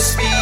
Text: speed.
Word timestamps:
speed. 0.00 0.39